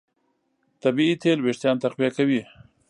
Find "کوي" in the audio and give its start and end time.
2.17-2.41